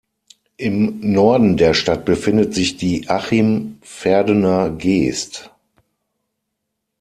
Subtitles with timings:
[0.57, 5.51] Im Norden der Stadt befindet sich die Achim-Verdener Geest.